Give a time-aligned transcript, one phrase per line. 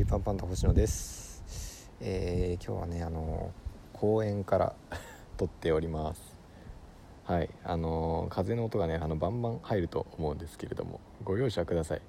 [0.00, 3.52] ジーパンパンと星野です、えー、今日はねあの
[3.92, 4.74] 公園から
[5.36, 6.38] 撮っております。
[7.24, 12.02] はいあの風の音がねあのバンバン入ると思うんですけれどもご容赦ください。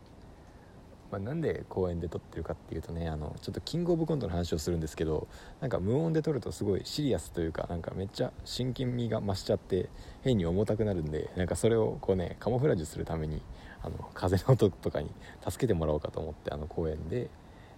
[1.12, 5.28] まあ、なんで公園で撮ってるかっていうとねあのちょっとキングオブコントの話をするんですけど
[5.60, 9.89] なんか無音で撮るとすごいシリアスというかなんかめっちゃ真剣味が増しちゃって
[10.21, 13.42] 変に重たくなるんでなんかそれをこうねカモフラージュするために
[13.84, 15.12] あの風の音とかに
[15.46, 17.30] 助けてもらおうかと思ってあの公園で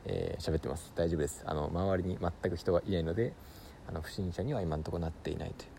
[0.05, 0.91] えー、喋ってます。
[0.95, 1.43] 大丈夫です。
[1.45, 3.33] あの周りに全く人がいないので
[3.87, 5.69] あの不審者には今のとこなっていないという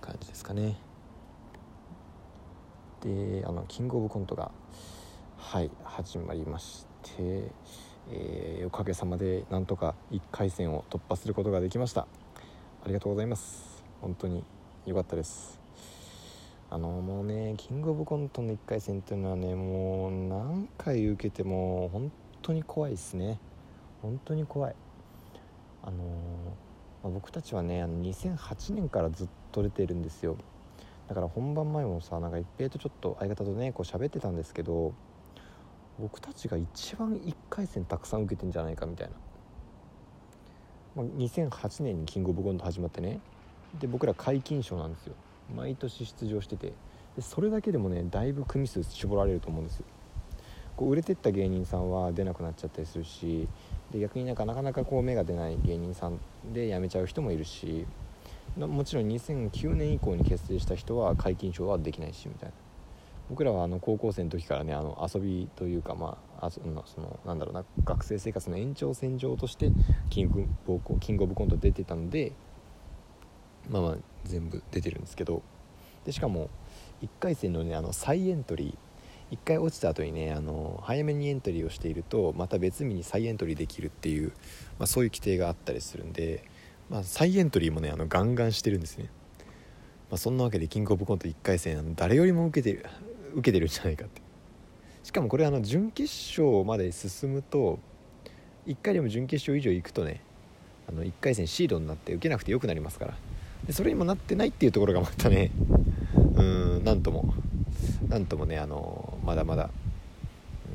[0.00, 0.76] 感じですかね。
[3.00, 4.50] であのキングオブコントが
[5.36, 7.50] はい始まりまして、
[8.10, 12.02] えー、おかげさまでなんとか1回戦を突破することができました。
[12.82, 13.84] ありがとうございます。
[14.00, 14.44] 本当に
[14.86, 15.60] 良かったです。
[16.70, 22.12] あのもうねキングオブコントの1回戦っていうのはねもう何回受けても本
[22.42, 23.40] 当に怖いですね。
[24.02, 24.74] 本当に怖い。
[25.82, 25.96] あの
[27.02, 30.36] まあ、僕たちはねあの2008年からずっと出てるんですよ。
[31.08, 34.92] だから本番前もさなんか一平とちょっと相方とねこう喋ってたんですけど
[35.98, 39.14] 僕たちが一番1回戦たくさん受けてんじゃないかみたいな、
[40.96, 43.20] まあ、2008年にキングオブコント始まってね。
[43.80, 45.14] で僕ら皆勤賞なんですよ。
[45.54, 46.72] 毎年出場してて。
[47.16, 49.84] でそれだけでもねだいぶ組数絞られると思うんですよ。
[50.78, 53.48] こう売れてった芸人さんは出なくなっちゃったりするし
[53.90, 56.20] で逆になかなかなかこう芽が出ない芸人さん
[56.52, 57.84] で辞めちゃう人もいるし
[58.56, 62.54] もちろん2009年以降に結成した人は皆勤賞はできないしみたいな。
[63.28, 69.70] 僕らはあの高校生の時からねあの遊びというかまああそのなんだろうな学生生活の延長線上として
[70.08, 72.32] キングボーキングオブコント出てたので
[73.68, 75.42] まあまあ全部出てるんですけど。
[76.04, 76.48] でしかも
[77.02, 78.87] 1回戦のねあの再エントリー
[79.30, 84.32] 1回落ちた後にねあの早めにエントリーをしているとまた別日に再エントリーできるっていう、
[84.78, 86.44] まあ、そういう規定があったりするんで、
[86.88, 89.10] まあ、再エントリーもねあのガンガンしてるんですね、
[90.10, 92.86] まあ、そんなわけでキングオブコント1回戦あの誰よりも受けてる
[93.34, 94.22] 受けてるんじゃないかって。
[95.02, 97.78] しかもこれあの準決勝まで進むと
[98.66, 100.22] 1回でも準決勝以上行くとね
[100.86, 103.14] あの1回戦シードになって受けなくてよくなりますから。
[103.66, 105.50] でそれにもなってないっていうところがまたね
[106.36, 107.34] うんなんとも
[108.08, 109.68] なんともねあのまだまだ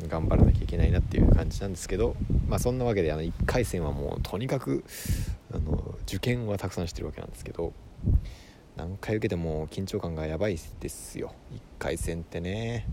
[0.08, 2.16] 頑張らなきゃいけないなっていう感じなんですけど、
[2.48, 4.84] まあ、そんなわけであの1回戦はもうとにかく
[5.52, 7.74] あの受験はたくさんしてるわけなんですけど
[8.76, 11.34] 何回受けても緊張感がやばいですよ。
[11.52, 12.88] 1回戦ってね。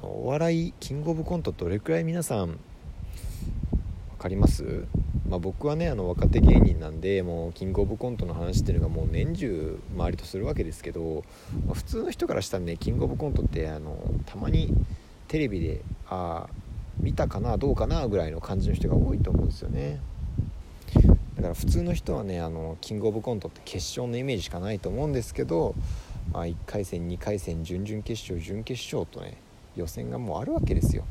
[0.00, 2.60] お笑いキングオブコントどれくらい皆さん
[4.16, 4.84] 分かります？
[5.28, 11.24] まあ、僕はねあの若手芸人なんでもうキングオブコントの話っていうのがもう年中周りとするわけですけど、
[11.66, 14.72] まあ、普通の人からしたらねキングオブコントってあのたまに
[15.26, 16.46] テレビであ
[17.00, 20.00] 見たかなどうかなぐらいの感じの人が多いと思うんですよね。
[21.34, 25.74] だから普通の人はねあのキングオブコントって決勝のイメージしかないと思うんですけど、
[26.32, 29.36] まあ、1回戦2回戦準々決勝準決勝とね
[29.74, 31.04] 予選がもうあるわけですよ。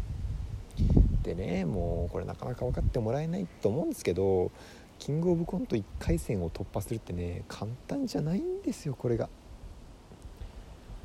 [1.26, 4.52] でねもうこれなかなか分かってもらえないと思うんですけど
[5.00, 9.28] キングオブコント1回戦を突破するってね簡単じゃないんですよこれが。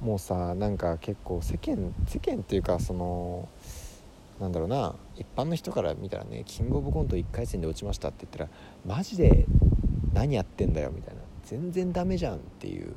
[0.00, 3.48] もうさなんか結構世間世間っていうかその
[4.40, 9.46] なんだろうな一般の人から見たらねキングオブコント1回戦で落ちましたって言ったらマジで
[10.14, 11.20] 何やってんだよみたいな。
[11.44, 12.94] 全然ダメじゃんっていう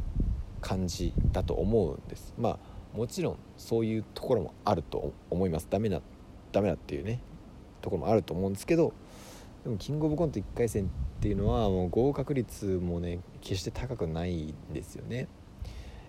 [0.61, 2.33] 感じだと思うんです。
[2.37, 5.67] まあもちろんそういうところもあると思います。
[5.69, 6.01] ダメな
[6.53, 7.19] ダメだっていうね
[7.81, 8.93] ところもあると思うんですけど
[9.65, 10.87] でもキングオブコント1回戦っ
[11.19, 15.27] ていうのはもう合格率もね決して高くないんですよね。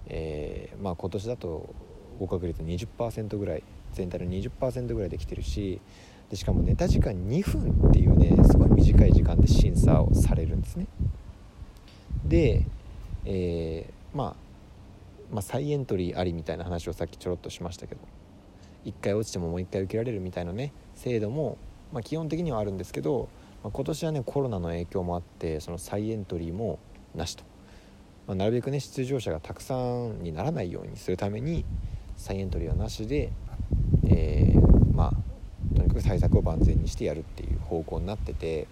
[0.06, 1.74] えー、まあ今年だと
[2.18, 3.62] 合格率20%ぐらい
[3.92, 5.80] 全体の20%ぐらいできてるし
[6.30, 10.86] でしかもネタ時間2分っていうねすごい短い時間で審査をされるんですね。
[12.24, 12.64] で、
[13.24, 14.34] えー、まあ
[15.32, 18.00] まあ再エントリーありみたいな話をさっきちょろっとしましたけど
[18.84, 21.58] 1回落ちてももう1回受けられるみたいなね制度も、
[21.92, 23.28] まあ、基本的にはあるんですけど、
[23.62, 26.78] まあ、今年はねコロナの影響もあってその再エントリーも
[27.14, 27.44] なしと、
[28.26, 31.64] まあ、なるべくね出場者がたくさんにならないようにするために
[32.16, 33.32] 再エントリーはなしで、
[34.06, 38.66] えー、まあとにかく対策を万全にしてやるっていう方向になってて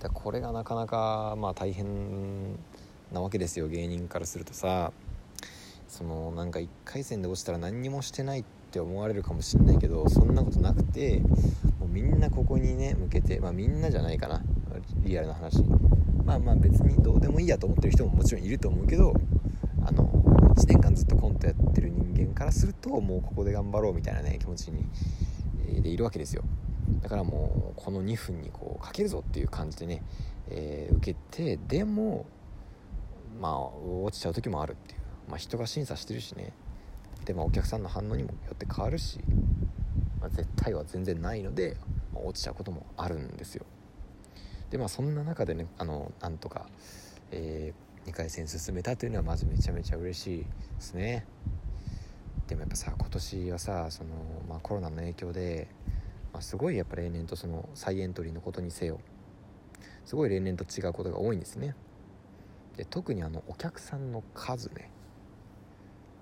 [0.00, 2.56] だこれがなかなかまあ大変
[3.12, 4.92] なわけですよ芸人からするとさ。
[5.96, 11.20] そのなんか1回戦で落ちたら何にもしてないって思われるかもしんないけどそんなことなくて
[11.80, 14.42] もうみんなここにね向けてまあみんなじゃないかな。
[14.98, 15.62] リアルな話。
[16.26, 19.14] まあまあ別にどうでもいいやと思ってる人ももちろんいると思うけど
[19.86, 20.06] あの
[20.56, 24.84] 1年間ずっとコントやってる人間からするともうここで頑張ろうみたいなね気持ちに、
[25.66, 26.42] え、でいるわけですよ。
[27.02, 30.02] だからもうこの2分にこうかけるぞっていう感じでね、
[30.50, 32.26] えー、受けてでも
[33.40, 36.52] まあ落ちちゃう時もあるっていう、まあ、人が審査してるしね。
[37.24, 39.20] で、ま、お客さんの反応にもよって変わるし、
[40.20, 41.76] まあ、絶対は全然ないので、
[42.14, 43.66] まあ、落ちちゃうこともあるんですよ。
[44.70, 46.66] でまあそんな中でねあのなんとか、
[47.30, 50.46] えー、2回戦進めたというのはまずめちゃめちゃ嬉しいで
[50.78, 51.24] すね。
[52.48, 54.10] でもやっぱさ今年はさその、
[54.48, 55.68] まあ、コロナの影響で、
[56.32, 59.00] まあ、すごいやっぱ例年とその再エントリーのことにせよ
[60.04, 61.74] すごい例年と違うことが多いんですね。
[62.76, 64.90] で特にあのお客さんの数ね。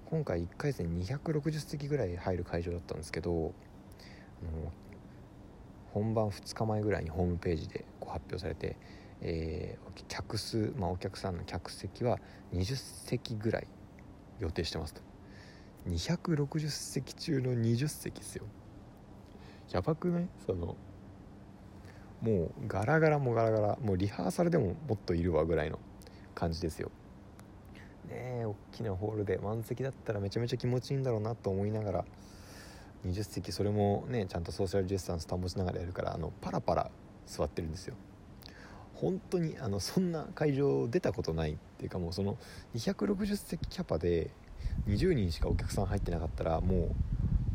[0.06, 3.52] 今回1回戦260席ぐらい入る会場だったんですけど
[5.92, 8.76] 本番2日前ぐらいにホームページでこう発表されて、
[9.20, 12.18] えー、客数、まあ、お客さんの客席は
[12.52, 13.68] 20席ぐらい
[14.40, 15.02] 予定してますと。
[15.88, 18.44] 260席中の20席ですよ。
[19.70, 20.28] やばくない？
[20.46, 20.76] その
[22.20, 25.78] もうガラガラもガラガラもうリハーサルでももっといるわぐらいの
[26.34, 26.90] 感じですよ。
[28.04, 32.04] ね大きなホールで満席だったらめちゃめちゃ気持ちいいんだろうなと思いながら
[33.06, 36.90] 20席それもねちゃんとソーシャルディスタンス保ちながらやるからあのパラパラ
[37.26, 37.94] 座ってるんですよ。
[38.94, 42.38] 本当にあのそんな会場出たことないっていうかもうその
[42.76, 44.30] 260席キャパで
[44.86, 46.94] 20人しかお客さん入ってなかったらも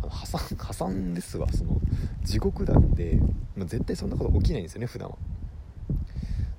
[0.04, 1.80] う破産破産ですわその
[2.24, 3.20] 地獄なんで、
[3.56, 5.18] まあ、絶対そんなこと起きないんですよね普段は。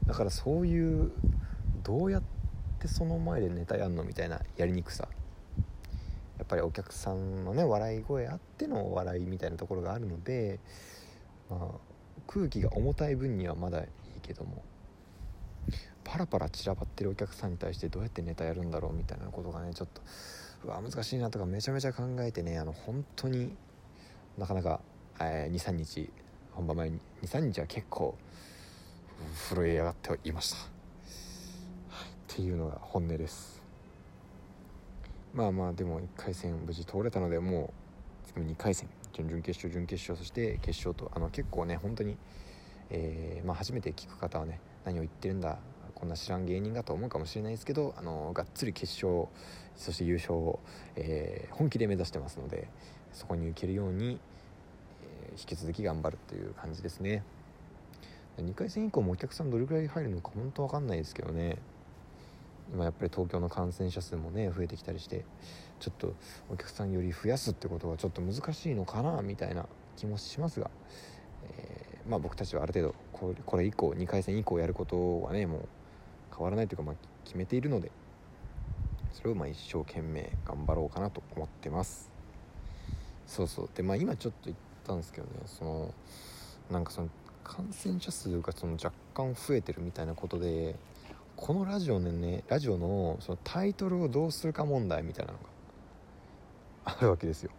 [0.07, 1.13] だからそういう
[1.85, 2.40] どうやって
[2.89, 5.09] その前でネタやんのみたいなやりにくさ。
[6.39, 10.59] やっぱりお客さんのね笑い声あっての笑いみたいなところがあるので、
[11.51, 11.69] まあ、
[12.27, 13.87] 空気が重たい分にはまだいい
[14.23, 14.65] けども
[16.03, 20.01] パラパラ散らばってるお客さんに対してどうやってネタやるんだろうみたいなことがねちょっと
[20.65, 23.55] うわ難しいなとかめちゃめちゃ考えてねあの本当に
[24.39, 24.81] なかなか、
[25.21, 26.11] えー、23日
[26.53, 28.17] 本番前に23日は結構
[29.51, 30.57] 震え上がっていました、
[32.31, 33.61] っていうのが本音です。
[35.35, 37.73] まあまあでも1回戦無事通れたのでも
[38.25, 42.17] う次2回戦準々決勝準決勝そして決勝とあの結構ね本当に、
[42.91, 45.59] えー、まあ、初めて聞く方はね何を言ってるんだ
[45.97, 49.27] こんな知らん芸人がと思うかもしれないですけどあのがっつり決勝
[49.75, 50.61] そして優勝を、
[50.95, 52.69] えー、本気で目指してますので
[53.13, 54.21] そこに行けるように、
[55.03, 57.25] えー、引き続き頑張るという感じですね。
[58.39, 61.59] 2回戦以降もお客さんどれぐらい入るのか本当わかんないですけどね。
[62.73, 65.25] 今やっぱり東京の感染者数もね増えてきたりして
[65.81, 66.15] ちょっと
[66.51, 70.71] お客さんより増やすってことはちょっと難しいのかなみたいな気もしますが、
[71.59, 72.95] えー、まあ僕たちはある程度
[73.47, 75.69] これ以降2回戦以降やることはねもう
[76.37, 76.95] 変わらないというか、まあ、
[77.25, 77.91] 決めているので
[79.13, 82.11] それをまあ一生懸命頑張ろうかなと思ってます。
[83.27, 83.71] そうそう。
[83.75, 84.57] でまあ今ちょっと言っ
[84.87, 85.95] たんですけどねその
[86.71, 87.09] なんかその
[87.45, 90.77] 感染者数がその若干増えてるみたいなことで
[91.41, 95.45] このラジオのねラジオのそのタイトルをどうするか問題みたいなのが
[96.85, 97.51] あるわけですよ。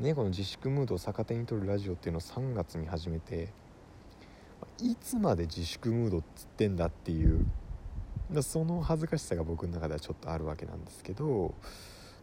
[0.00, 3.48] ねこの自粛ムードを逆手に取るラジオっていうのを3月に始めて
[4.78, 7.46] いつまで自粛ムードっつってんだっていう
[8.42, 11.54] その恥ずかしさが僕の中ではちょっとあるわけなんですけど、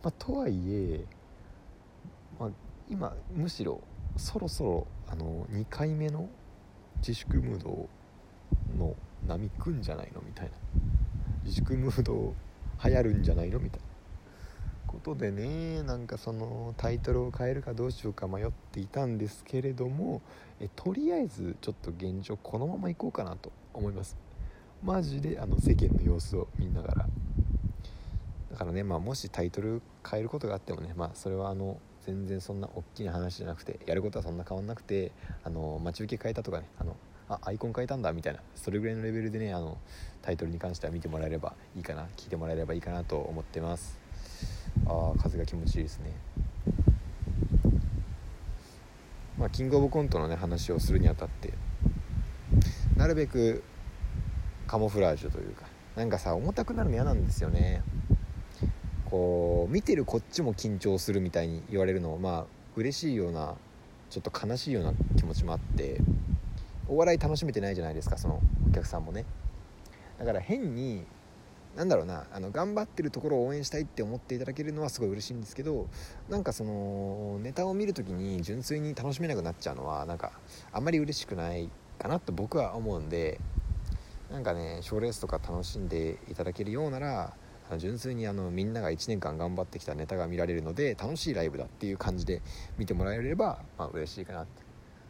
[0.03, 1.05] まあ、とはいえ、
[2.39, 2.49] まあ、
[2.89, 3.79] 今むしろ
[4.17, 6.29] そろそろあの2回目の
[6.97, 7.87] 自粛ムード
[8.77, 8.95] の
[9.27, 10.21] 波くんじゃないの？
[10.21, 10.51] みたいな。
[11.43, 12.33] 自粛ムード
[12.83, 13.59] 流行るんじゃないの？
[13.59, 13.85] みたいな。
[14.87, 20.21] ことでねなんかそのタイトルを変えるかどうしようか迷っていたんですけれども
[20.59, 24.15] えとりあえずちょっと現状このままいこうかなと思います。
[24.83, 27.07] マジであの世間の様子を見ながら。
[28.51, 35.11] だからね、まあ、もしタイトル変えることがあってもね、まあ、それはあの全然そんな大きな話じゃなくてやることはそんな変わんなくて
[35.43, 36.95] あの待ち受け変えたとかねあの
[37.43, 39.77] あアイコン変えたんだみたいなそれぐらいのレベルでねあの
[40.21, 43.99] タイトルに関しては見てもらえればいいかな聞いてもらえればいいかなと思ってます。
[44.85, 46.15] ああ風が気持ちいいですね。
[49.37, 51.53] まあキングオブコントのね話をするにあたって
[52.95, 53.63] なるべく
[54.67, 57.83] カモフラージュというかなんかさ重たくなるの嫌なんですよね。
[59.05, 63.55] こう見てるこっちも緊張するみたいに言われるのまあ嬉しいような
[64.09, 65.99] ちょっと悲しいような気持ちもあって
[66.87, 69.25] お笑い楽しめてないじゃないですかそのお客さんもね。
[70.19, 71.05] だから変に
[71.75, 75.87] なんだろうなあの頑張ってるところを応援したいって思っていただけるのはすごい嬉しいんですけど
[76.29, 80.33] なんかそのネタを見る時に純粋に楽しめなくなっちゃうのはなんか
[80.71, 83.39] あんまり嬉しくないかなと僕は思うんで
[84.31, 87.33] なんかね賞レースとか楽しんでいただけるようなら
[87.77, 92.41] 純粋にあのみんなが1年間頑張ってきたネタが見られるので楽しいライブだっていう感じで
[92.77, 94.62] 見てもらえれば、まあ嬉しいかなって。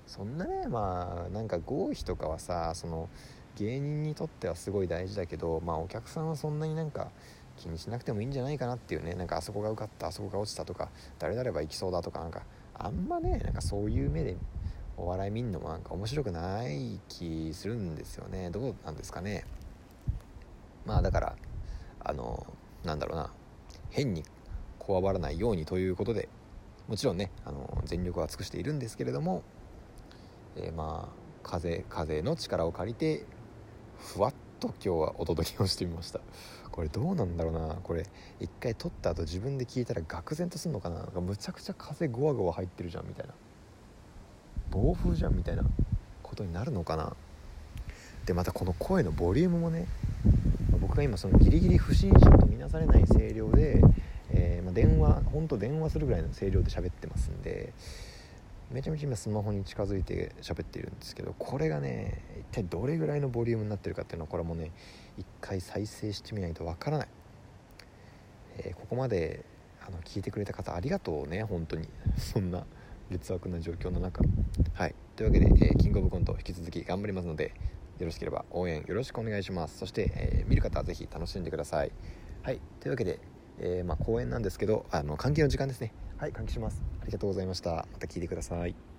[0.06, 3.10] そんなねまあなんか合否とかはさその
[3.56, 7.12] 芸人にとってはすごい大事だけどまあお客さんはそんなになんか
[7.58, 12.44] 気にしなくてもいいんじゃないかなっていうねなんかあそこが受かったあそこが落ちたとか誰々は行きそうだとかなんか
[12.74, 14.36] あんまねなんかそういう目で
[14.98, 18.52] お笑い見んのもなんか面白くない気するんですよね。
[18.52, 19.46] どうなんですかね。
[20.86, 21.36] まあだから
[22.00, 22.46] あの
[22.84, 23.32] なんだろうな
[23.90, 24.24] 変に
[24.78, 26.28] こわばらないようにということで
[26.88, 29.44] もちろんねあの全力は尽くしているんですけれども、
[30.56, 33.26] えー、まあ風風の力を借りて
[33.98, 36.20] ふわっと今日はお届けをしてみました。
[36.72, 37.76] これどうなんだろうな。
[37.84, 38.06] これ
[38.40, 41.02] 一回撮った後自分で聞いたら愕然とすんのかな。
[41.02, 43.34] なかむちゃくちゃ風ゴワゴワ入ってるじゃんみたいな。
[44.72, 45.64] 暴風じゃんみたいな
[46.24, 47.16] ことになるのかな。
[48.26, 49.86] でまたこの声のボリュームもね
[50.80, 53.82] 僕が今そのギリギリ不審者とみなされない声量で、
[54.32, 57.74] えー、まあ、電話本当電話するぐらいの声量で喋ってますんで
[58.74, 64.72] めちゃめちゃ今スマホに近づいて喋っているんですけどこれがね一体どれぐらいのボリュームになってるかっていうのはこれもね
[65.18, 67.08] 一回再生してみないとわからない、
[68.58, 69.46] えー、ここまで
[69.86, 71.88] あの聞いてくれた方ありがとうね本当に。
[72.18, 72.66] そんな
[73.10, 74.24] 劣悪な状況の中。
[74.74, 74.96] はい。
[75.16, 77.54] というわけで、えー、キングオブコント引き続き頑張りますので
[78.00, 79.78] よろしければ応援よろしくお願いします。
[79.78, 81.92] そして、えー、見る方は是非楽しんでください。
[82.42, 82.60] はい。
[82.80, 83.20] というわけで、
[83.60, 85.94] え、まあ、公演なんですけどあの関係の時間ですね。
[86.18, 86.93] はい換気します。
[87.06, 87.88] りがとうございました。
[87.92, 88.93] また聞いてください。